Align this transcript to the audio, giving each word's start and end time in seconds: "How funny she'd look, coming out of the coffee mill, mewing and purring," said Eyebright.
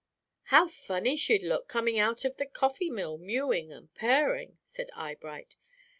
"How 0.45 0.67
funny 0.67 1.15
she'd 1.15 1.43
look, 1.43 1.67
coming 1.67 1.99
out 1.99 2.25
of 2.25 2.37
the 2.37 2.47
coffee 2.47 2.89
mill, 2.89 3.19
mewing 3.19 3.71
and 3.71 3.93
purring," 3.93 4.57
said 4.63 4.89
Eyebright. 4.95 5.55